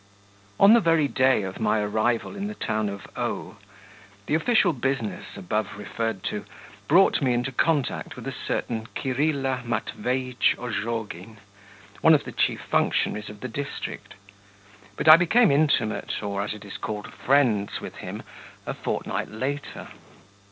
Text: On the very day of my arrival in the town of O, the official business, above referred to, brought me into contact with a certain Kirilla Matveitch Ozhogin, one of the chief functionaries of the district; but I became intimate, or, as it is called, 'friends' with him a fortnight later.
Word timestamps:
On 0.59 0.73
the 0.73 0.79
very 0.79 1.07
day 1.07 1.43
of 1.43 1.59
my 1.59 1.79
arrival 1.79 2.35
in 2.35 2.47
the 2.47 2.55
town 2.55 2.89
of 2.89 3.05
O, 3.15 3.57
the 4.25 4.33
official 4.33 4.73
business, 4.73 5.25
above 5.35 5.77
referred 5.77 6.23
to, 6.23 6.43
brought 6.87 7.21
me 7.21 7.35
into 7.35 7.51
contact 7.51 8.15
with 8.15 8.27
a 8.27 8.31
certain 8.33 8.87
Kirilla 8.95 9.61
Matveitch 9.63 10.55
Ozhogin, 10.57 11.37
one 12.01 12.15
of 12.15 12.23
the 12.23 12.31
chief 12.31 12.61
functionaries 12.61 13.29
of 13.29 13.41
the 13.41 13.47
district; 13.47 14.15
but 14.95 15.07
I 15.07 15.17
became 15.17 15.51
intimate, 15.51 16.23
or, 16.23 16.41
as 16.41 16.55
it 16.55 16.65
is 16.65 16.77
called, 16.77 17.13
'friends' 17.13 17.79
with 17.79 17.97
him 17.97 18.23
a 18.65 18.73
fortnight 18.73 19.29
later. 19.29 19.89